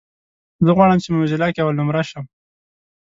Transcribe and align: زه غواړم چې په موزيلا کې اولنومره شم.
زه 0.65 0.71
غواړم 0.77 0.97
چې 1.03 1.07
په 1.11 1.15
موزيلا 1.19 1.47
کې 1.53 1.61
اولنومره 1.63 2.01
شم. 2.09 2.25